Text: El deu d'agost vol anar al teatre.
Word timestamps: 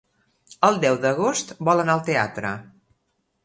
El 0.69 0.79
deu 0.85 0.97
d'agost 1.03 1.53
vol 1.69 1.85
anar 1.87 1.97
al 1.99 2.05
teatre. 2.11 2.59